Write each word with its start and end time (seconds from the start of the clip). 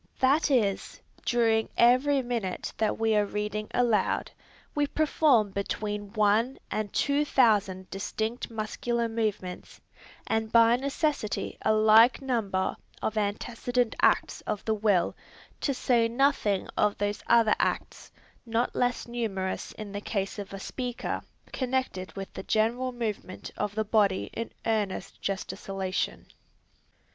That 0.19 0.49
is, 0.49 0.99
during 1.25 1.69
every 1.77 2.23
minute 2.23 2.73
that 2.79 2.97
we 2.97 3.15
are 3.15 3.23
reading 3.23 3.67
aloud, 3.71 4.31
we 4.73 4.87
perform 4.87 5.51
between 5.51 6.11
one 6.13 6.57
and 6.71 6.91
two 6.91 7.23
thousand 7.23 7.87
distinct 7.91 8.49
muscular 8.49 9.07
movements, 9.07 9.79
and 10.25 10.51
by 10.51 10.75
necessity 10.75 11.55
a 11.61 11.71
like 11.73 12.19
number 12.19 12.77
of 13.03 13.15
antecedent 13.15 13.95
acts 14.01 14.41
of 14.47 14.65
the 14.65 14.73
will, 14.73 15.15
to 15.59 15.71
say 15.71 16.07
nothing 16.07 16.67
of 16.75 16.97
those 16.97 17.21
other 17.27 17.53
acts, 17.59 18.11
not 18.43 18.75
less 18.75 19.07
numerous 19.07 19.71
in 19.73 19.91
the 19.91 20.01
case 20.01 20.39
of 20.39 20.51
a 20.51 20.59
speaker, 20.59 21.21
connected 21.53 22.11
with 22.15 22.33
the 22.33 22.41
general 22.41 22.91
movement 22.91 23.51
of 23.55 23.75
the 23.75 23.85
body 23.85 24.31
in 24.33 24.51
earnest 24.65 25.21
gesticulation. 25.21 26.25